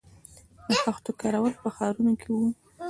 [0.69, 2.47] د خښتو کارول په ښارونو کې وو